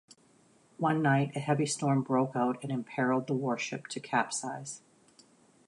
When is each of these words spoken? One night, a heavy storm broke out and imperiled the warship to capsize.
One 0.79 1.03
night, 1.03 1.35
a 1.35 1.39
heavy 1.39 1.67
storm 1.67 2.01
broke 2.01 2.35
out 2.35 2.57
and 2.63 2.71
imperiled 2.71 3.27
the 3.27 3.35
warship 3.35 3.85
to 3.89 3.99
capsize. 3.99 4.81